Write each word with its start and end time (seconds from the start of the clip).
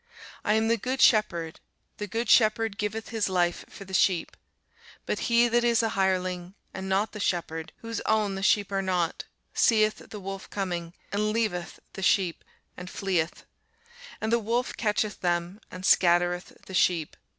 I 0.43 0.55
am 0.55 0.67
the 0.67 0.77
good 0.77 0.99
shepherd: 0.99 1.59
the 1.97 2.07
good 2.07 2.27
shepherd 2.27 2.79
giveth 2.79 3.09
his 3.09 3.29
life 3.29 3.63
for 3.69 3.85
the 3.85 3.93
sheep. 3.93 4.35
But 5.05 5.19
he 5.29 5.47
that 5.47 5.63
is 5.63 5.83
an 5.83 5.91
hireling, 5.91 6.55
and 6.73 6.89
not 6.89 7.11
the 7.11 7.19
shepherd, 7.19 7.71
whose 7.81 8.01
own 8.07 8.33
the 8.33 8.41
sheep 8.41 8.71
are 8.71 8.81
not, 8.81 9.25
seeth 9.53 10.09
the 10.09 10.19
wolf 10.19 10.49
coming, 10.49 10.95
and 11.11 11.31
leaveth 11.31 11.79
the 11.93 12.01
sheep, 12.01 12.43
and 12.75 12.89
fleeth: 12.89 13.45
and 14.19 14.31
the 14.31 14.39
wolf 14.39 14.75
catcheth 14.75 15.19
them, 15.21 15.61
and 15.69 15.85
scattereth 15.85 16.57
the 16.65 16.73
sheep. 16.73 17.15